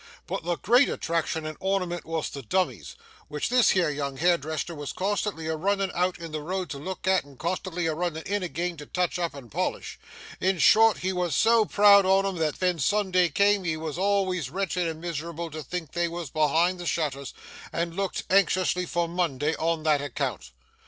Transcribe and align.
But 0.25 0.43
the 0.43 0.55
great 0.57 0.89
attraction 0.89 1.45
and 1.45 1.55
ornament 1.59 2.05
wos 2.05 2.31
the 2.31 2.41
dummies, 2.41 2.95
which 3.27 3.49
this 3.49 3.69
here 3.69 3.91
young 3.91 4.17
hairdresser 4.17 4.73
wos 4.73 4.93
constantly 4.93 5.45
a 5.45 5.55
runnin' 5.55 5.91
out 5.93 6.17
in 6.17 6.31
the 6.31 6.41
road 6.41 6.71
to 6.71 6.79
look 6.79 7.07
at, 7.07 7.23
and 7.23 7.37
constantly 7.37 7.85
a 7.85 7.93
runnin' 7.93 8.23
in 8.23 8.41
again 8.41 8.77
to 8.77 8.87
touch 8.87 9.19
up 9.19 9.35
and 9.35 9.51
polish; 9.51 9.99
in 10.39 10.57
short, 10.57 10.97
he 10.97 11.13
wos 11.13 11.35
so 11.35 11.65
proud 11.65 12.03
on 12.07 12.25
'em, 12.25 12.37
that 12.37 12.57
ven 12.57 12.79
Sunday 12.79 13.29
come, 13.29 13.63
he 13.63 13.77
wos 13.77 13.99
always 13.99 14.49
wretched 14.49 14.87
and 14.87 15.01
mis'rable 15.01 15.51
to 15.51 15.61
think 15.61 15.91
they 15.91 16.07
wos 16.07 16.31
behind 16.31 16.79
the 16.79 16.87
shutters, 16.87 17.31
and 17.71 17.95
looked 17.95 18.23
anxiously 18.31 18.87
for 18.87 19.07
Monday 19.07 19.53
on 19.57 19.83
that 19.83 20.01
account. 20.01 20.49